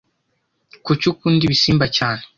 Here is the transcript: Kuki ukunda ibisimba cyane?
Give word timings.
Kuki 0.85 1.05
ukunda 1.11 1.41
ibisimba 1.45 1.85
cyane? 1.97 2.23